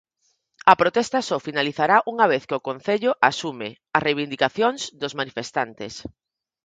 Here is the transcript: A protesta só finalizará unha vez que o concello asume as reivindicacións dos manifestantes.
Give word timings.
A 0.71 0.73
protesta 0.81 1.19
só 1.29 1.37
finalizará 1.47 1.97
unha 2.11 2.25
vez 2.33 2.43
que 2.47 2.57
o 2.59 2.65
concello 2.69 3.11
asume 3.31 3.69
as 3.95 4.03
reivindicacións 4.07 4.81
dos 5.01 5.15
manifestantes. 5.19 5.93